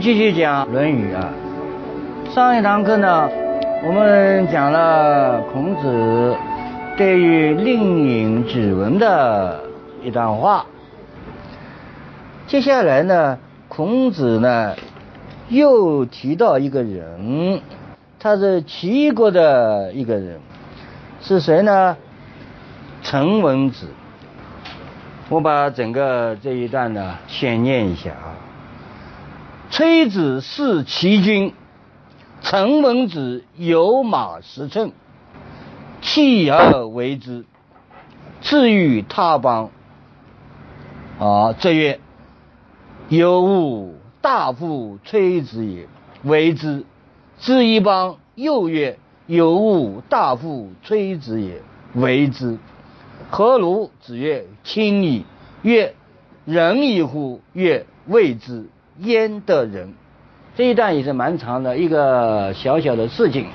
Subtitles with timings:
[0.00, 1.28] 继续讲《论语》啊。
[2.30, 3.28] 上一堂课呢，
[3.84, 6.34] 我们讲了孔子
[6.96, 9.62] 对于令尹子文的
[10.02, 10.64] 一段话。
[12.46, 14.74] 接下来呢，孔子呢
[15.50, 17.60] 又提到一个人，
[18.18, 20.40] 他是齐国的一个人，
[21.20, 21.94] 是谁呢？
[23.02, 23.86] 陈文子。
[25.28, 28.48] 我把整个这一段呢先念一下啊。
[29.70, 31.54] 崔子弑齐军，
[32.42, 34.90] 陈文子有马十乘，
[36.00, 37.44] 弃而为之，
[38.40, 39.70] 至于他邦。
[41.20, 42.00] 啊，这曰：
[43.08, 45.86] 有吾大夫崔子也，
[46.24, 46.84] 为之。
[47.38, 51.62] 至一邦，又曰：有吾大夫崔子也，
[51.94, 52.58] 为之。
[53.30, 53.92] 何如？
[54.00, 55.24] 子曰：亲矣。
[55.62, 55.94] 曰：
[56.44, 57.40] 仁矣乎？
[57.52, 58.66] 曰：未之。
[58.98, 59.94] 焉的人，
[60.56, 63.46] 这一段也是蛮长的一个小小的事情，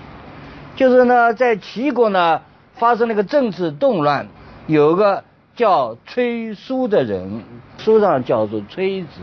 [0.76, 2.42] 就是呢，在齐国呢
[2.74, 4.28] 发生了一个政治动乱，
[4.68, 5.24] 有个
[5.56, 7.44] 叫崔叔的人，
[7.78, 9.22] 书上叫做崔子，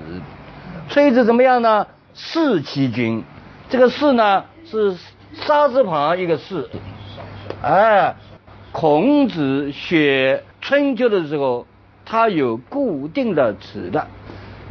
[0.88, 1.86] 崔子怎么样呢？
[2.14, 3.24] 弑齐军，
[3.70, 4.94] 这个弑呢是
[5.32, 6.68] 沙字旁一个弑，
[7.62, 8.14] 哎，
[8.70, 11.66] 孔子写春秋的时候，
[12.04, 14.06] 他有固定的词的。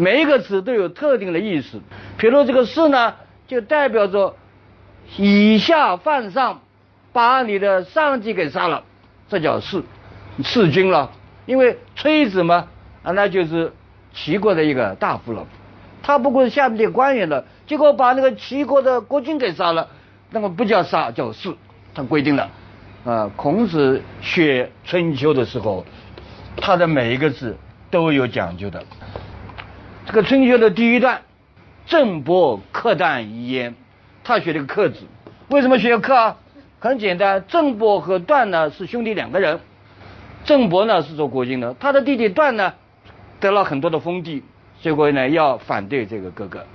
[0.01, 1.79] 每一个词都有特定的意思，
[2.17, 3.13] 比如这个“弑”呢，
[3.47, 4.35] 就代表着
[5.15, 6.61] 以下犯上，
[7.13, 8.83] 把你的上级给杀了，
[9.29, 9.83] 这叫弑，
[10.43, 11.11] 弑君了。
[11.45, 12.67] 因为崔子嘛，
[13.03, 13.71] 啊，那就是
[14.11, 15.45] 齐国的一个大夫了，
[16.01, 19.87] 他不过是下面的官员了，结果把那个齐国的国君给杀了，
[20.31, 21.55] 那么不叫杀，叫弑，
[21.93, 22.49] 他规定了。
[23.05, 25.85] 啊，孔子学春秋的时候，
[26.57, 27.55] 他的每一个字
[27.91, 28.83] 都有讲究的。
[30.05, 31.21] 这个春秋的第一段，
[31.85, 33.75] 郑伯克段于焉，
[34.23, 35.01] 他学了个克字。
[35.49, 36.37] 为什么学克啊？
[36.79, 39.59] 很简单，郑伯和段呢是兄弟两个人。
[40.43, 42.73] 郑伯呢是做国君的，他的弟弟段呢
[43.39, 44.43] 得了很多的封地，
[44.81, 46.65] 结果呢要反对这个哥哥，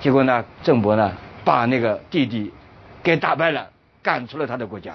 [0.00, 1.12] 结果呢郑伯呢
[1.44, 2.50] 把那个弟弟
[3.02, 3.68] 给打败了，
[4.02, 4.94] 赶出了他的国家。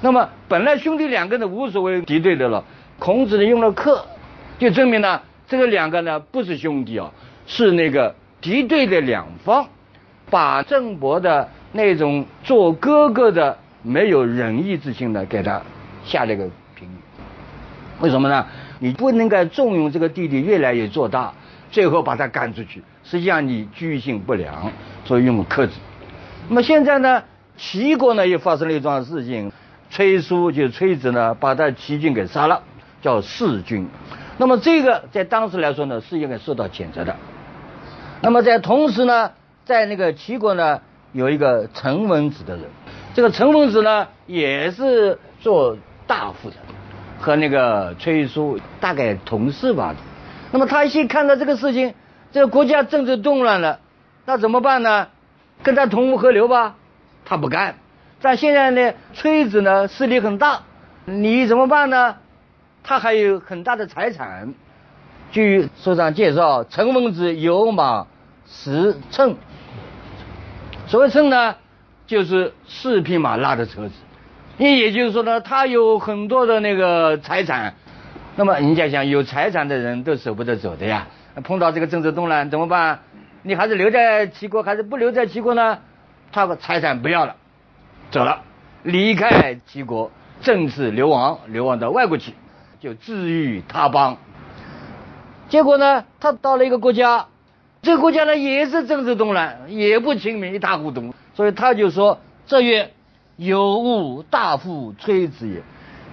[0.00, 2.64] 那么本来兄弟两个人无所谓敌对的了，
[2.98, 4.04] 孔子呢用了克，
[4.58, 5.22] 就证明呢。
[5.50, 7.10] 这个两个呢不是兄弟啊，
[7.44, 9.66] 是那个敌对的两方，
[10.30, 15.60] 把郑伯的那种做哥哥的没有仁义之心的给他
[16.04, 16.94] 下了个评语。
[17.98, 18.46] 为什么呢？
[18.78, 21.32] 你不能够纵容这个弟弟越来越做大，
[21.72, 24.70] 最后把他赶出去，实际上你居心不良，
[25.04, 25.72] 所以用克制。
[26.48, 27.24] 那么现在呢，
[27.56, 29.50] 齐国呢又发生了一桩事情，
[29.90, 32.62] 崔叔就崔子呢把他齐军给杀了，
[33.02, 33.88] 叫弑君。
[34.40, 37.14] 那么这个在当时来说呢，是应该受到谴责的。
[38.22, 39.32] 那么在同时呢，
[39.66, 40.80] 在那个齐国呢，
[41.12, 42.64] 有一个陈文子的人，
[43.12, 46.56] 这个陈文子呢也是做大夫的，
[47.20, 49.94] 和那个崔叔大概同事吧。
[50.52, 51.92] 那么他一看到这个事情，
[52.32, 53.80] 这个国家政治动乱了，
[54.24, 55.08] 那怎么办呢？
[55.62, 56.76] 跟他同河流吧？
[57.26, 57.74] 他不干。
[58.22, 60.62] 但现在呢，崔子呢势力很大，
[61.04, 62.16] 你怎么办呢？
[62.82, 64.54] 他还有很大的财产。
[65.32, 68.06] 据书上介绍，陈文子有马
[68.46, 69.36] 十乘。
[70.86, 71.54] 所谓乘呢，
[72.06, 73.94] 就是四匹马拉的车子。
[74.58, 77.74] 也也就是说呢，他有很多的那个财产。
[78.36, 81.06] 那么人家讲，有财产的人都舍不得走的呀。
[81.44, 83.00] 碰到这个政治动乱怎么办？
[83.42, 85.78] 你还是留在齐国，还是不留在齐国呢？
[86.32, 87.36] 他的财产不要了，
[88.10, 88.42] 走了，
[88.82, 90.10] 离开齐国，
[90.42, 92.34] 正式流亡，流亡到外国去。
[92.80, 94.16] 就治愈他邦，
[95.50, 97.26] 结果呢，他到了一个国家，
[97.82, 101.14] 这个国家呢也是政治动乱，也不亲民，一塌糊涂。
[101.34, 102.90] 所以他就说：“这曰
[103.36, 105.62] 有物大夫崔子也。”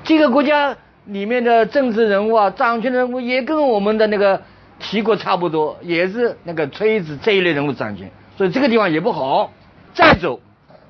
[0.03, 0.75] 这个国家
[1.05, 4.41] 里面的政治人物啊，掌权人物也跟我们的那个
[4.79, 9.51] 齐国差不多，也是那个崔子这一类人物掌权，所以这个地方也不好。
[9.93, 10.41] 再走，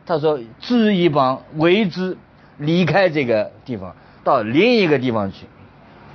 [0.06, 2.18] 他说治一邦为之，
[2.58, 5.46] 离开这个地方，到另一个地方去。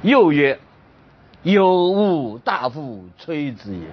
[0.03, 0.59] 又曰
[1.43, 3.87] ：“有吾大夫崔之也。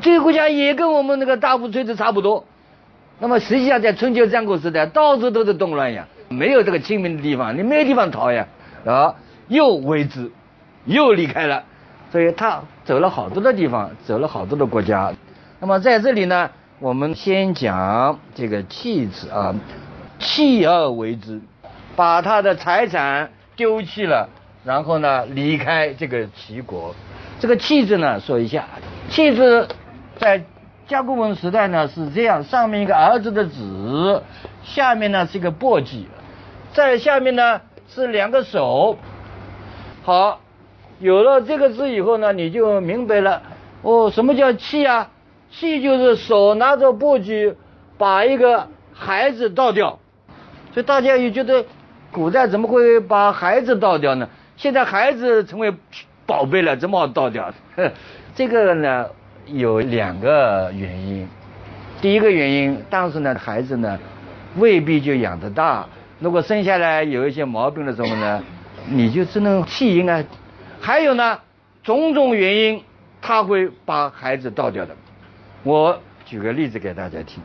[0.00, 2.44] 这个国家也跟我们那个大夫崔之差不多。
[3.18, 8.46] 那么实际上在春秋战国时代，到处都是动乱呀，没有这个清明的地方，你没有地方逃呀。
[8.84, 9.14] 啊，
[9.48, 10.30] 又为之，
[10.84, 11.64] 又离开了，
[12.12, 15.12] 所以他走了好多的地方，走了好多的国家。
[15.58, 19.54] 那么在这里呢，我们先讲这个弃子啊，
[20.18, 21.40] 弃而为之，
[21.96, 24.28] 把他的财产丢弃了，
[24.66, 26.94] 然后呢离开这个齐国。
[27.40, 28.66] 这个弃字呢，说一下，
[29.08, 29.68] 弃字
[30.18, 30.44] 在
[30.88, 34.22] 甲骨文时代呢是这样，上面一个儿子的子，
[34.64, 36.04] 下面呢是一个簸箕，
[36.74, 37.62] 在下面呢。
[37.88, 38.98] 是两个手，
[40.02, 40.40] 好，
[40.98, 43.42] 有了这个字以后呢，你就明白了。
[43.82, 45.08] 哦，什么叫弃啊？
[45.52, 47.54] 弃就是手拿着簸箕，
[47.96, 50.00] 把一个孩子倒掉。
[50.74, 51.64] 所以大家也觉得，
[52.10, 54.28] 古代怎么会把孩子倒掉呢？
[54.56, 55.72] 现在孩子成为
[56.24, 57.52] 宝贝了，怎么好倒掉？
[58.34, 59.06] 这个呢，
[59.46, 61.28] 有两个原因。
[62.00, 63.98] 第一个原因，当时呢，孩子呢，
[64.56, 65.86] 未必就养得大。
[66.20, 68.42] 如果生下来有一些毛病的时候呢，
[68.88, 70.24] 你就只能弃婴啊。
[70.80, 71.38] 还有呢，
[71.82, 72.82] 种种原因，
[73.20, 74.96] 他会把孩子倒掉的。
[75.62, 77.42] 我举个例子给大家听。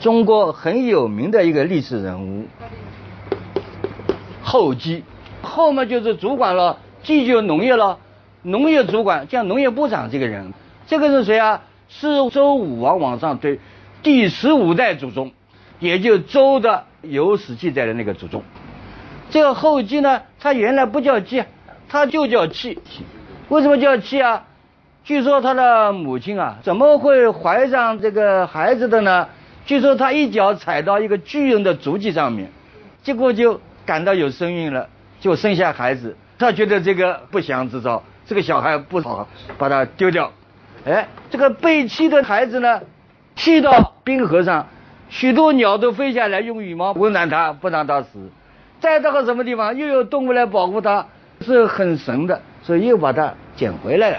[0.00, 2.46] 中国很有名的一个历史人物，
[4.42, 5.04] 后继。
[5.42, 7.98] 后嘛就是主管了，继就农业了，
[8.42, 10.52] 农业主管像农业部长这个人，
[10.86, 11.62] 这个是谁啊？
[11.88, 13.58] 是周武王往上推，
[14.02, 15.32] 第十五代祖宗。
[15.80, 18.42] 也就周的有史记载的那个祖宗，
[19.30, 21.44] 这个后稷呢，他原来不叫稷，
[21.88, 22.80] 他就叫契。
[23.48, 24.44] 为什么叫契啊？
[25.04, 29.28] 据说他的母亲啊，怎么会怀上这个孩子的呢？
[29.66, 32.50] 据说他一脚踩到一个巨人的足迹上面，
[33.04, 34.88] 结果就感到有身孕了，
[35.20, 36.16] 就生下孩子。
[36.38, 39.26] 他觉得这个不祥之兆，这个小孩不好，
[39.58, 40.32] 把他丢掉。
[40.84, 42.80] 哎，这个被弃的孩子呢，
[43.34, 44.66] 弃到冰河上。
[45.10, 48.30] 许多鸟都飞下来，用羽毛温暖他，不让他死。
[48.78, 51.06] 再到个什么地方，又有动物来保护他，
[51.40, 54.18] 是很神的，所以又把他捡回来了。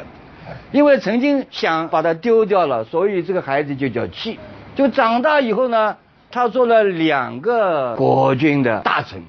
[0.71, 4.39] 因为曾经想把他丢掉了，所以这个孩子就叫弃。
[4.75, 5.95] 就长大以后呢，
[6.31, 9.23] 他做了两个国君的大臣。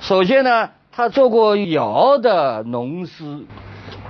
[0.00, 3.22] 首先呢，他做过尧的农师，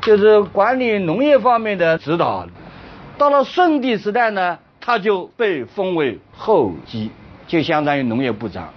[0.01, 2.47] 就是管理农业方面的指导。
[3.19, 4.59] 到了舜帝时代呢。
[4.81, 7.11] 他就被封为后继，
[7.47, 8.71] 就相当于农业部长。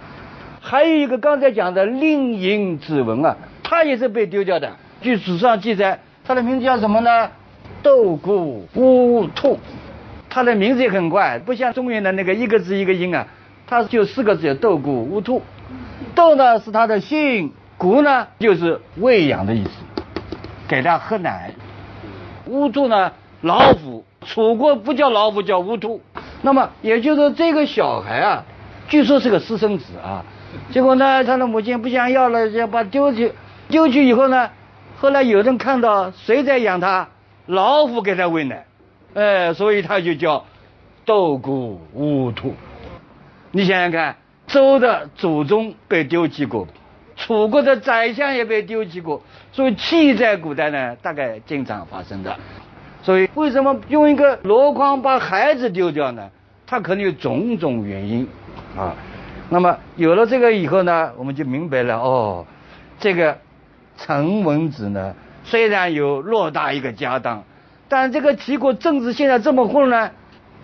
[0.60, 4.70] 还有一个刚才讲的令尹子文啊，他也是被丢掉的。
[5.00, 7.30] 据史上记载，他的名字叫什么呢？
[7.82, 9.58] 窦固乌兔。
[10.28, 13.26] 他的名字也很怪，不像中原的那个一个字一个音啊，
[13.66, 15.40] 他就四个字，叫窦固乌兔。
[16.14, 19.70] 豆呢是他的姓，固呢就是喂养的意思，
[20.68, 21.50] 给他喝奶。
[22.46, 24.04] 乌兔呢，老虎。
[24.24, 26.00] 楚国不叫老虎，叫乌兔。
[26.42, 28.44] 那么也就是说这个小孩啊，
[28.88, 30.24] 据说是个私生子啊。
[30.70, 33.32] 结果呢，他的母亲不想要了，要把丢去。
[33.68, 34.50] 丢去以后呢，
[35.00, 37.08] 后来有人看到谁在养他，
[37.46, 38.64] 老虎给他喂奶，
[39.14, 40.44] 哎，所以他就叫
[41.04, 42.54] 斗谷乌兔。
[43.50, 44.14] 你想想看，
[44.46, 46.68] 周的祖宗被丢弃过，
[47.16, 49.22] 楚国的宰相也被丢弃过，
[49.52, 52.36] 所以弃在古代呢，大概经常发生的。
[53.02, 56.30] 所以，为什么用一个箩筐把孩子丢掉呢？
[56.66, 58.26] 他可能有种种原因，
[58.76, 58.94] 啊，
[59.50, 62.46] 那么有了这个以后呢，我们就明白了哦，
[62.98, 63.38] 这个
[63.98, 65.14] 陈文子呢，
[65.44, 67.44] 虽然有偌大一个家当，
[67.88, 70.12] 但这个齐国政治现在这么混乱，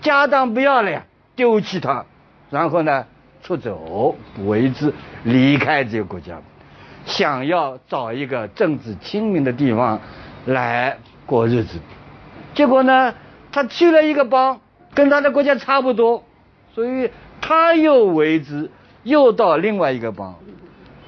[0.00, 1.04] 家当不要了呀，
[1.36, 2.06] 丢弃他，
[2.50, 3.04] 然后呢，
[3.48, 4.14] 出走
[4.44, 4.92] 为之
[5.24, 6.38] 离开这个国家，
[7.06, 9.98] 想要找一个政治清明的地方
[10.44, 11.78] 来过日子。
[12.52, 13.14] 结果呢，
[13.50, 14.60] 他去了一个邦，
[14.92, 16.24] 跟他的国家差不多，
[16.74, 18.70] 所以他又为之，
[19.02, 20.34] 又到另外一个邦，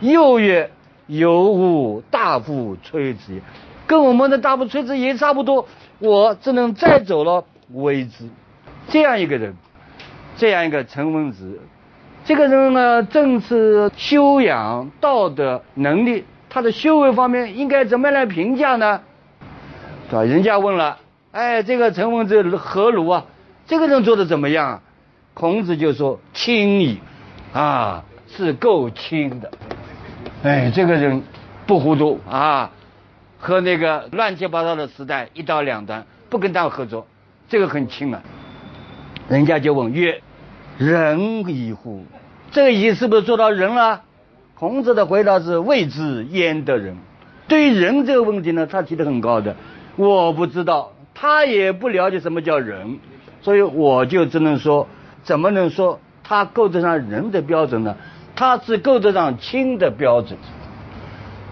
[0.01, 0.71] 又曰
[1.09, 3.43] 有吾大夫崔子，
[3.87, 5.69] 跟我们的大夫崔子也差不多，
[5.99, 7.45] 我只能再走了
[7.75, 8.31] 为之，
[8.89, 9.55] 这样一个人，
[10.39, 11.61] 这样一个陈文子，
[12.25, 19.01] 这个人呢，政治修养、道德能力，他的修为方面应该怎么样来评价呢？
[20.09, 20.23] 是吧？
[20.23, 20.99] 人家问了。
[21.33, 23.25] 哎，这个陈文子何如啊？
[23.67, 24.83] 这个人做的怎么样？
[25.33, 27.01] 孔子就说：“清矣，
[27.53, 29.51] 啊，是够清的。
[30.43, 31.23] 哎，这个人
[31.67, 32.71] 不糊涂啊，
[33.39, 37.07] 和那个乱七八糟的时代一刀两断，不跟他合作，
[37.49, 38.21] 这个很清啊。”
[39.31, 40.21] 人家就问曰
[40.81, 42.05] ：“仁矣乎？
[42.53, 44.01] 这个义是不是做到仁了？”
[44.57, 46.97] 孔子的回答是：“未之焉得仁。”
[47.49, 49.57] 对于仁这个问题呢，他提的很高的。
[49.97, 52.99] 我不知道，他也不了解什么叫人，
[53.43, 54.89] 所以我就只能说，
[55.23, 57.95] 怎么能说他够得上人的标准呢？
[58.35, 60.39] 他是够得上亲的标准。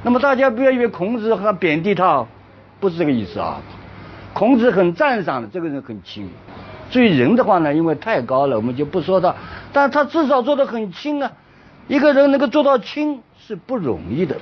[0.02, 2.24] 那么大家不要以为孔子很贬低他，
[2.80, 3.60] 不是这个意思啊。
[4.32, 6.30] 孔子很赞赏的，这个人很亲。
[6.90, 9.34] 至于人的话呢，因为太高了，我们就不说他，
[9.72, 11.32] 但他至少做得很轻啊。
[11.86, 14.36] 一个人能够做到轻是不容易的。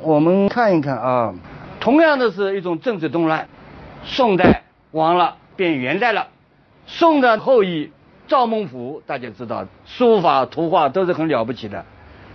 [0.00, 1.34] 我们看一看啊，
[1.80, 3.48] 同样的是一种政治动乱，
[4.04, 6.28] 宋代亡了，变元代了。
[6.86, 7.92] 宋的后裔
[8.26, 11.84] 赵孟頫，大家知道，书法图画都是很了不起的。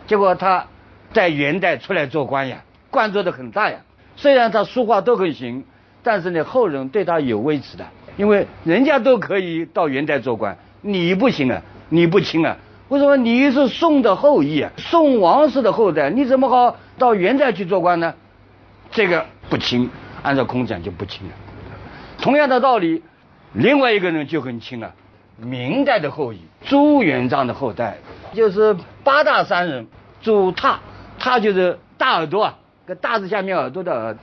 [0.06, 0.66] 结果他
[1.14, 3.80] 在元代出来做官呀，官做的很大呀。
[4.16, 5.64] 虽然他书画都很行，
[6.02, 7.86] 但是呢，后人对他有微词的。
[8.18, 12.58] 因为人家都可以到元代做官，你不行啊，你不亲啊？
[12.90, 14.72] 为什么你是宋的后裔啊？
[14.78, 18.14] 宋王室的后代，你怎么好到元代去做官呢？
[18.90, 19.90] 这个不亲，
[20.24, 21.34] 按照孔讲就不亲了。
[22.20, 23.04] 同样的道理，
[23.54, 24.94] 另外一个人就很亲了，
[25.38, 27.98] 明代的后裔朱元璋的后代，
[28.34, 29.86] 就是八大山人
[30.22, 30.80] 朱踏，
[31.20, 32.58] 他就是大耳朵啊，
[32.88, 34.18] 个大字下面耳朵的耳。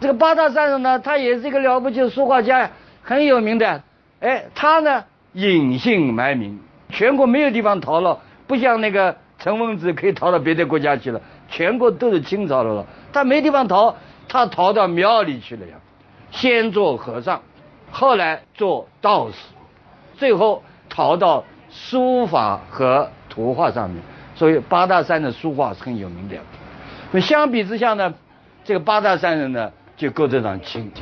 [0.00, 2.70] 这个八大山人呢，他也是一个了不起的书画家呀。
[3.08, 3.82] 很有名的，
[4.20, 6.60] 哎，他呢隐姓埋名，
[6.90, 13.96] 全国没有地方逃了，不像那个陈文子可以逃到别的国家去了，全国都是清朝的了，他没地方逃，
[14.28, 15.76] 他逃到庙里去了呀，
[16.30, 17.40] 先做和尚，
[17.90, 19.38] 后来做道士，
[20.18, 24.02] 最后逃到书法和图画上面，
[24.34, 26.36] 所以八大山的书画是很有名的。
[27.12, 28.12] 那相比之下呢，
[28.64, 30.92] 这个八大山人呢就够得上清。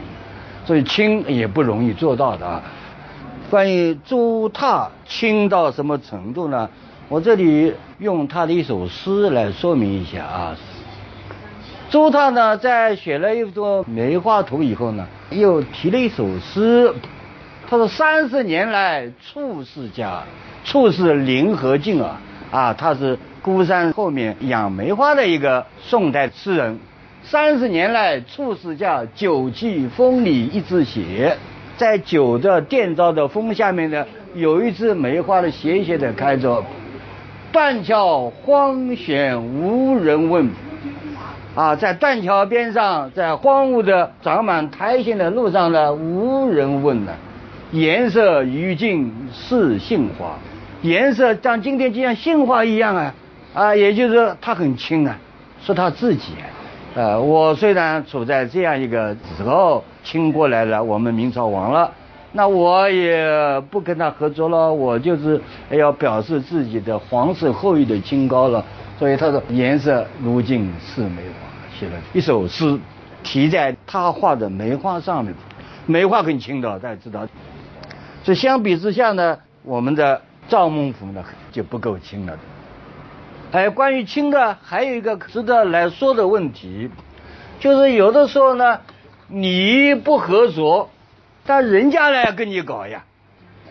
[0.66, 2.62] 所以清也不容易做到的啊。
[3.48, 6.68] 关于朱踏清到什么程度呢？
[7.08, 10.56] 我这里用他的一首诗来说明一下啊。
[11.88, 16.92] 朱踏呢，在写了一幅梅花图以后呢，又提了一首诗。
[17.68, 20.24] 他说：“三十年来处世家，
[20.64, 22.20] 处是林和靖啊
[22.50, 26.80] 啊，他是孤山后面养梅花的一个宋代诗人。”
[27.28, 31.36] 三十年来，处世家酒气风里一直斜，
[31.76, 34.06] 在酒的店招的风下面呢，
[34.36, 36.62] 有一枝梅花的斜斜的开着。
[37.50, 40.48] 断桥荒悬无人问，
[41.56, 47.12] 啊，在断桥边上，在荒芜的长满苔藓的路上呢，无人问呢。
[47.72, 50.38] 颜色与尽似杏花，
[50.82, 53.14] 颜色像今天就像杏花一样啊，
[53.52, 55.18] 啊，也就是说它很轻啊，
[55.60, 56.54] 是他自己啊。
[56.96, 61.92] 呃，我虽然处在这样一个时候，清过来了，我们明朝亡了，
[62.32, 65.38] 那我也不跟他合作了，我就是
[65.68, 68.64] 要表示自己的皇室后裔的清高了。
[68.98, 72.78] 所以他说颜色如镜似梅花，写了一首诗，
[73.22, 75.34] 题在他画的梅花上面。
[75.84, 77.28] 梅花很清的，大家知道。
[78.24, 81.22] 所以相比之下呢，我们的赵孟頫呢
[81.52, 82.32] 就不够清了。
[83.52, 86.90] 哎，关于亲的还有一个值得来说的问题，
[87.60, 88.80] 就是有的时候呢，
[89.28, 90.90] 你不合作，
[91.46, 93.04] 但人家来跟你搞呀，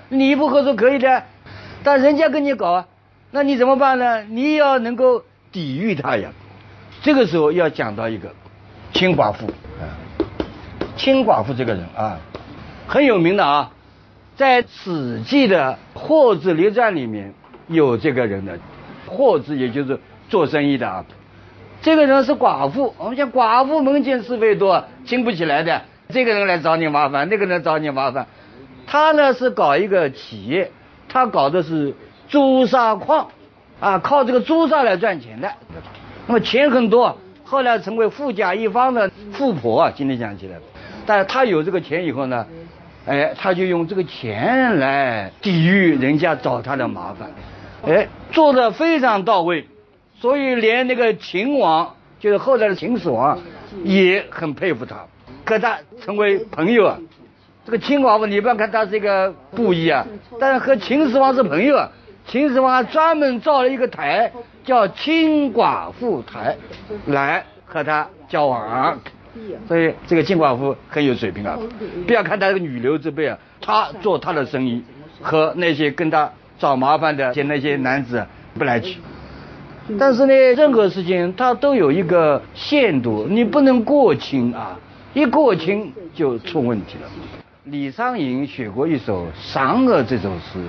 [0.10, 1.24] 你不合作可以的，
[1.84, 2.88] 但人家跟你搞啊，
[3.32, 4.24] 那你怎么办呢？
[4.24, 6.30] 你要能够抵御他呀。
[7.04, 8.34] 这个时候要讲到一个
[8.94, 9.46] 亲寡妇
[9.80, 9.86] 啊，
[10.96, 12.18] 亲寡妇这个人啊，
[12.88, 13.72] 很有名的啊，
[14.38, 17.34] 在《史记》的《霍子列传》里面
[17.68, 18.58] 有这个人的。
[19.08, 21.06] 货子也就是做生意的啊，
[21.82, 22.94] 这个人是寡妇。
[22.98, 25.82] 我们讲寡妇门前是非多，经不起来的。
[26.10, 28.28] 这个人来找你麻烦，那个人找你麻烦。
[28.88, 30.72] 他呢是搞一个企业，
[31.10, 31.96] 他搞的是
[32.28, 33.28] 朱砂矿，
[33.80, 35.52] 啊，靠这个朱砂来赚钱的。
[36.28, 39.92] 那么钱很多，后来成为富甲一方的富婆啊。
[39.96, 40.58] 今天讲起来，
[41.06, 42.46] 但是他有这个钱以后呢，
[43.08, 47.32] 哎，他就用这个钱来抵御人家找他的麻烦。
[47.88, 49.66] 哎，做的非常到位，
[50.20, 53.40] 所以连那个秦王，就是后来的秦始皇，
[53.86, 55.06] 也很佩服他，
[55.46, 57.00] 和他成为朋友啊。
[57.66, 60.06] 这个秦寡妇，你不要看他是一个布衣啊，
[60.38, 61.90] 但是和秦始皇是朋友啊。
[62.28, 64.30] 秦始皇还专门造了一个台，
[64.66, 66.58] 叫秦寡妇台，
[67.06, 69.00] 来和他交往。
[69.66, 71.58] 所以这个秦寡妇很有水平啊。
[72.06, 74.84] 不要看他这个女流之辈啊，他做他的生意，
[75.22, 76.30] 和那些跟他。
[76.66, 78.26] 找麻烦的，见那些男子
[78.58, 78.98] 不来去。
[80.00, 84.76] 但是呢，任何事情它都有一个限度，你不能过轻啊，
[85.14, 87.08] 一过轻就出问题了。
[87.66, 90.60] 李商隐写过一首《嫦娥》这首诗，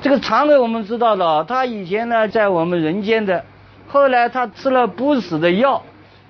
[0.00, 3.44] 这个嫦娥我们知道的，她以前呢在我们人间的，
[3.86, 5.82] 后来她吃了不死的药，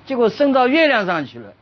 [0.07, 1.53] 结果升到月亮上去了，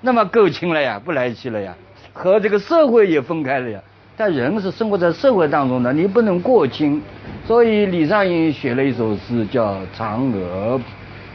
[0.00, 1.74] 那么够轻了呀，不来气了呀，
[2.14, 3.78] 和这个社会也分开了呀。
[4.18, 7.00] 但人是生活在社会当中的，你不能过轻。
[7.46, 10.76] 所以李商隐写了一首诗叫《嫦娥》，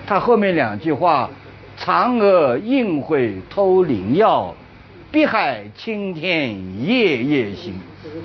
[0.05, 1.29] 他后面两句话
[1.79, 4.53] ：“嫦娥应会偷灵药，
[5.13, 7.73] 碧海青天夜夜心。”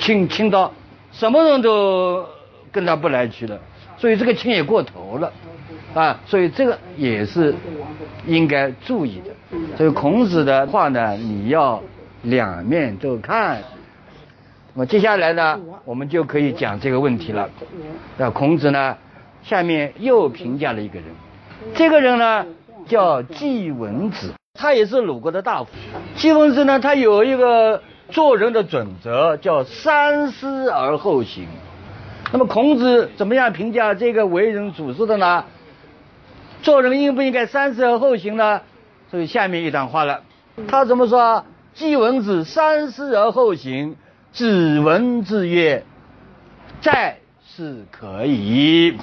[0.00, 0.72] 亲亲到
[1.12, 2.26] 什么人都
[2.72, 3.60] 跟他不来去了，
[3.96, 5.32] 所以这个亲也过头了
[5.94, 6.18] 啊！
[6.26, 7.54] 所以这个也是
[8.26, 9.56] 应该注意的。
[9.76, 11.80] 所以孔子的话呢，你要
[12.22, 13.62] 两面都看。
[14.78, 17.50] 那么接下来呢，我们就可以讲这个问题了。
[18.16, 18.96] 那孔子呢，
[19.42, 21.06] 下面又评价了一个人，
[21.74, 22.46] 这个人呢
[22.86, 25.70] 叫季文子，他也是鲁国的大夫。
[26.14, 31.48] 季文子呢，他有一个做人的准则，叫三思而后行。
[32.32, 35.44] 那么孔子怎么样评价这个为人处事的呢？
[36.62, 38.60] 做人应不应该三思而后行呢？
[39.10, 40.22] 所以下面一段话了，
[40.68, 41.44] 他怎么说？
[41.74, 43.96] 季文子三思而后行。
[44.38, 45.82] 子闻之曰
[46.80, 48.96] ：“在是可以。”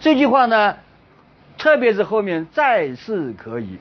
[0.00, 0.76] 这句话呢，
[1.56, 3.78] 特别是后面“在是可以”，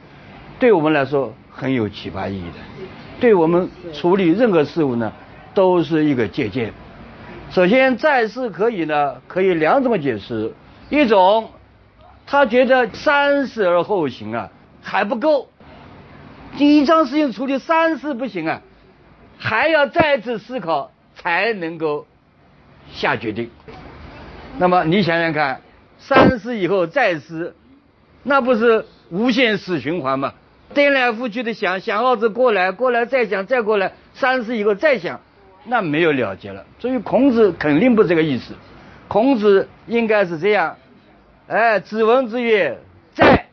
[0.58, 2.88] 对我们来说很有启发意义的。
[3.20, 5.12] 对我们处理任何事物呢，
[5.54, 6.72] 都是一个借鉴。
[7.52, 10.54] 首先，“在是可以”呢，可以两种解释：
[10.90, 11.52] 一种，
[12.26, 14.50] 他觉得三思而后行啊，
[14.82, 15.50] 还不够。
[16.58, 18.62] 第一桩事情处理三思不行啊。
[19.38, 22.06] 还要再次思考才能够
[22.92, 23.50] 下决定。
[24.58, 25.62] 那么你想想看，
[25.98, 27.56] 三思以后再思，
[28.24, 30.34] 那不是无限死循环吗？
[30.74, 35.22] 颠来覆去的想想好子过来，过来再想再过来，三思以后再想，
[35.66, 36.66] 那没有了结了。
[36.80, 38.54] 所以孔子肯定不这个意思。
[39.08, 40.76] 孔子应该是这样：
[41.48, 42.78] 哎，子文之曰，
[43.14, 43.46] 在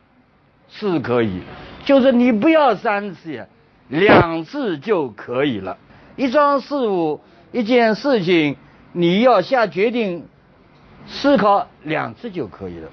[0.69, 1.41] 是可以，
[1.85, 3.45] 就是你不要三思呀。
[3.87, 5.77] 两次就可以了。
[6.15, 7.21] 一桩事物、
[7.51, 8.57] 一件事情，
[8.91, 10.25] 你要下决定、
[11.07, 12.89] 思考两次就可以了。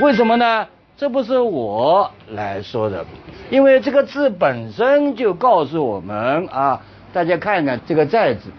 [0.00, 0.66] 为什么呢？
[0.96, 3.04] 这不是我来说的，
[3.50, 6.80] 因为这个字本身就告诉我们啊。
[7.12, 8.50] 大家看看这个“在”字，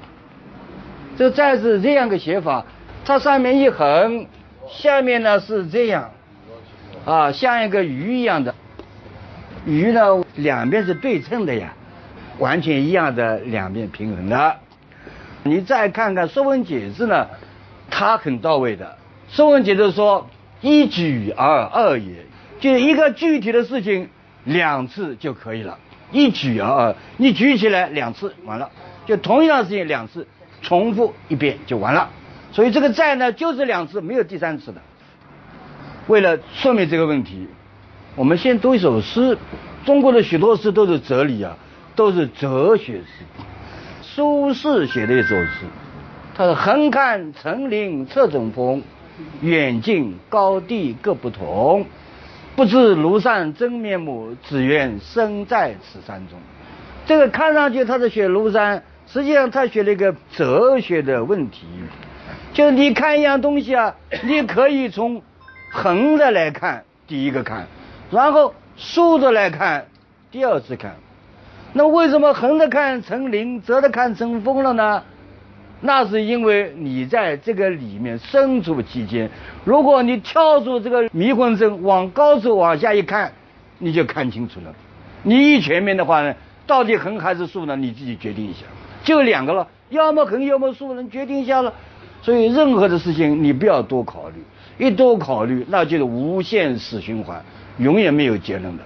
[1.18, 2.66] 这个“在”字这样个写法，
[3.04, 4.28] 它上面一横，
[4.70, 6.12] 下面呢是这样，
[7.06, 8.56] 啊，像一个鱼一样的。
[9.66, 11.74] 鱼呢，两边是对称的呀，
[12.38, 14.58] 完全一样的两边平衡的。
[15.42, 17.28] 你再看看《说文解字》呢，
[17.90, 18.98] 它很到位的。
[19.36, 20.30] 《说文解字》说
[20.62, 22.26] ：“一举而二也，
[22.60, 24.10] 就一个具体的事情，
[24.44, 25.80] 两次就可以了。
[26.12, 28.70] 一举而二，你举起来两次完了，
[29.08, 30.28] 就同样的事情两次
[30.62, 32.12] 重复一遍就完了。
[32.52, 34.82] 所以这个在呢，就是两次，没有第三次的。
[36.06, 37.48] 为了说明这个问题。”
[38.16, 39.38] 我们先读一首诗，
[39.86, 41.58] 中国的许多诗都是哲理啊，
[41.98, 43.26] 都是哲学诗。
[44.02, 45.66] 苏轼写的一首诗，
[46.34, 48.82] 他说：“横看成岭侧成峰，
[49.42, 51.86] 远近高低各不同。
[52.56, 56.40] 不知庐山真面目，只缘身在此山中。”
[57.06, 61.68] 这个看上去他是写庐山，实际上他写了一个哲学的问题，
[62.54, 65.22] 就是你看一样东西啊，你可以从
[65.70, 67.68] 横着来看，第一个看。
[68.12, 69.86] 然后竖着来看，
[70.32, 70.96] 第二次看，
[71.74, 75.04] 那为什么横着看成林，折着看成峰了呢？
[75.82, 79.30] 那是因为你在这个里面身处其间，
[79.66, 83.32] 如果你跳出这个迷魂阵，往高处往下一看，
[83.80, 84.74] 你就看清楚了。
[85.24, 86.34] 你一全面的话呢，
[86.66, 87.76] 到底横还是竖呢？
[87.76, 88.62] 你自己决定一下，
[89.04, 91.74] 就两个了，要么横，要么竖，能决定一下了。
[92.22, 94.44] 所以任何的事情你不要多考虑，
[94.84, 97.44] 一多考虑那就是无限死循环。
[97.78, 98.84] 永远没有结论的，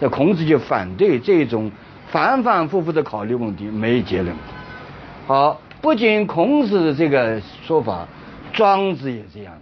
[0.00, 1.70] 那孔子就反对这种
[2.10, 4.34] 反反复复的考虑问题没结论。
[5.26, 8.08] 好，不仅孔子的这个说法，
[8.52, 9.52] 庄子也这样。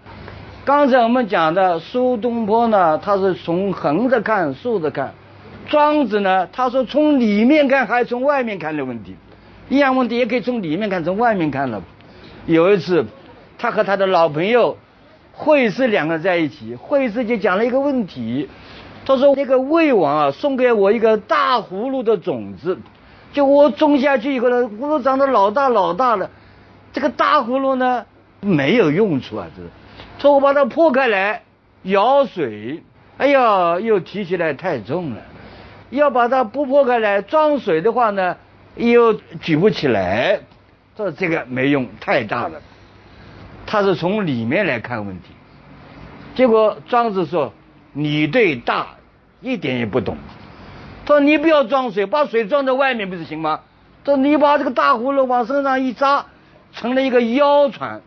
[0.65, 5.09] 刚才我们讲的苏东坡呢，他是从横着看、竖着看；
[5.67, 9.17] 庄子呢，他说从里面看还是从外面看的问题，
[9.69, 11.83] 一样问题也可以从里面看、从外面看了。
[12.47, 13.05] 有一次，
[13.59, 14.77] 他和他的老朋友。
[15.33, 18.47] 惠氏两个在一起，惠氏就讲了一个问题，
[19.11, 22.79] 他说那个魏王啊送给我一个大葫芦的种子，
[23.33, 26.31] 就我种下去以后呢，葫芦长得老大老大了，
[26.92, 28.07] 这个大葫芦呢
[28.40, 29.62] 没有用处啊，这，
[30.23, 31.42] 说我把它破开来
[31.83, 32.85] 舀水，
[33.16, 35.16] 哎呀又提起来太重了，
[35.90, 38.37] 要把它不破开来装水的话呢
[38.77, 40.38] 又举不起来，
[40.96, 42.61] 说这个没用，太大了。
[43.66, 45.33] 他是从里面来看问题，
[46.37, 47.53] 结果庄子说
[47.92, 48.87] ：“你对大
[49.40, 50.16] 一点也不懂。”
[51.07, 53.61] 他说你不要装水，把水装在外面不是行吗？
[54.05, 56.24] 他说你把这个大葫芦往身上一扎，
[56.72, 58.00] 成了一个腰船，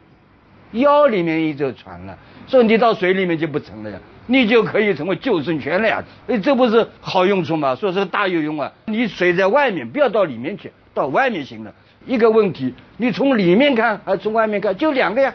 [0.71, 2.17] 腰里面一艘船了。
[2.47, 6.03] 所以你到水里面就不成了呀，你就可以成为救生圈了呀。
[6.27, 7.75] 哎，这不是好用处吗？
[7.75, 8.71] 说是大有用啊。
[8.85, 11.73] 你水在外面，不要到里面去，到外面行了。
[12.05, 15.33] 一个问题，你从里面看还是从外面看，就两个呀，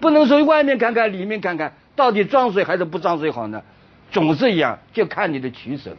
[0.00, 3.62] 不能说外面看看，里面看看，到底装水还是不装水好呢？
[4.10, 5.98] 总是一样，就看你的取舍的。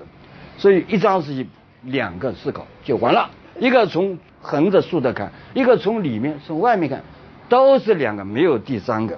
[0.58, 1.48] 所以一桩事情
[1.84, 7.02] 两个思考就完了，一个从横着竖着看，一个从里面从外面看，
[7.50, 9.18] 都是两个，没有第三个。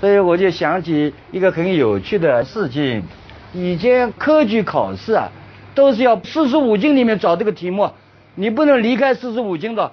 [0.00, 3.04] 所以我就想起一个很有趣的事情，
[3.52, 5.30] 以前科举考试啊，
[5.74, 7.90] 都是要四书五经里面找这个题目，
[8.34, 9.92] 你不能离开四书五经的。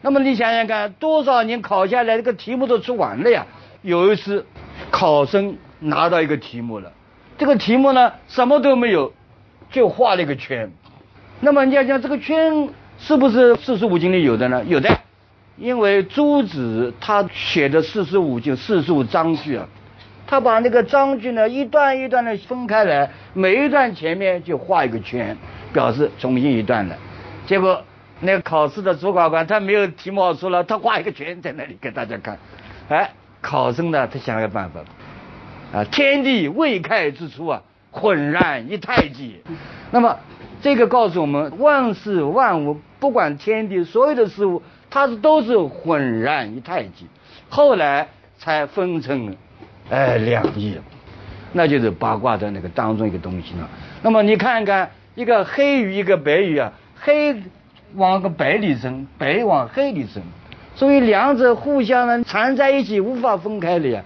[0.00, 3.44] 那么你想想看，多少年考下来，这个题目都出完了呀。
[3.82, 4.46] 有一次，
[4.90, 6.92] 考生拿到一个题目了，
[7.38, 9.12] 这个题目呢什么都没有，
[9.70, 10.70] 就画了一个圈。
[11.40, 14.64] 那么你要讲这个圈是不是四书五经里有的呢？
[14.66, 14.90] 有的。
[15.56, 19.66] 因为朱子他写的四书五经四书章句啊，
[20.26, 25.36] 他把那个章句呢一段一段的分开来，每一段前面就画一个圈，
[25.72, 26.96] 表示重新一段了。
[27.46, 27.82] 结果
[28.20, 32.38] 那个考试的主考官他没有题目出了，他画一个圈在那里给大家看。
[32.88, 34.80] 哎，考生呢他想了个办法，
[35.72, 39.42] 啊，天地未开之初啊，浑然一太极。
[39.90, 40.18] 那么
[40.62, 44.62] 这个告诉我们，万事万物不管天地所有的事物。
[44.90, 47.06] 它是都是浑然一太极，
[47.50, 49.36] 后来才分成，
[49.90, 50.78] 哎两仪，
[51.52, 53.68] 那就是八卦的那个当中一个东西了。
[54.00, 57.36] 那么你看看一个黑鱼一个白鱼啊，黑
[57.96, 60.22] 往个白里生，白往黑里生，
[60.74, 64.02] 所以两者互相呢缠在一起，无法分开的呀。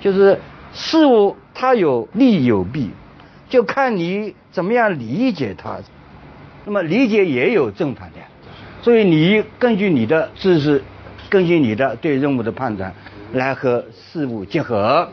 [0.00, 0.40] 就是
[0.72, 2.90] 事物它有利有弊，
[3.48, 5.78] 就看你怎么样理解它。
[6.64, 8.18] 那么理解也有正反的。
[8.82, 10.82] 所以你根据你的知识，
[11.28, 12.94] 根据你的对任务的判断，
[13.32, 15.08] 来和事物结合。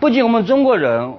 [0.00, 1.14] 不仅我们中国人，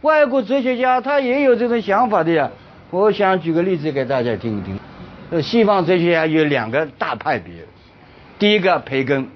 [0.00, 2.50] 外国哲学家他也有这种想法的呀。
[2.90, 4.78] 我想举个例子给大家听一听。
[5.30, 7.52] 呃，西方哲学家有两个大派别。
[8.38, 9.28] 第一个培根，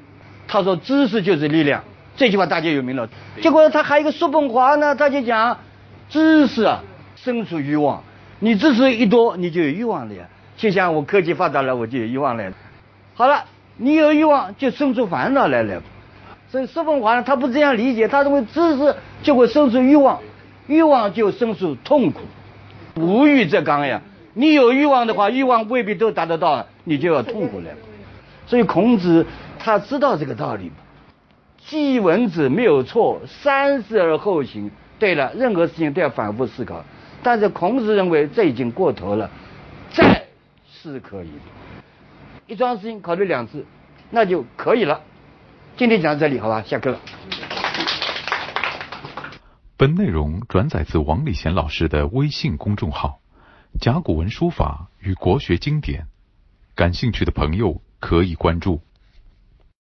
[0.49, 1.85] 他说知识就是力量，
[2.23, 3.09] 这句话大家有名了。
[3.41, 5.59] 结果他还有一个叔本华呢，他就讲
[6.09, 6.85] 知识啊
[7.17, 8.05] 生出欲望，
[8.39, 10.23] 你知识一多，你就有欲望了呀。
[10.57, 12.53] 就像我科技发达了，我就有欲望了。
[13.15, 13.43] 好了，
[13.77, 15.83] 你有欲望就生出烦恼来了。
[16.49, 20.21] 所以叔本华呢，他不这样理解，他认为知识就会生出欲望，
[20.69, 22.21] 欲望就生出痛苦。
[22.95, 24.01] 无欲则刚呀，
[24.35, 27.71] 你有欲望的话，欲望未必都达得到，你就要痛苦了。
[28.47, 29.27] 所以孔子
[29.59, 30.71] 他知道这个道理。
[31.67, 34.71] 记文子没有错，三思而后行。
[34.99, 36.85] 对了，任何事情都要反复思考。
[37.23, 39.31] 但是孔子认为这已经过头了，
[39.91, 40.27] 再。
[40.67, 41.29] 是可以，
[42.49, 43.65] 一桩事情考虑两次，
[44.11, 45.01] 那就可以了。
[45.77, 46.99] 今天讲到这里，好吧，下课了。
[49.77, 53.21] 本内容转载自王礼贤老师的微信公众号
[53.81, 56.03] 《甲骨文书法与国学经典》，
[56.75, 58.81] 感兴趣的朋友可以关注。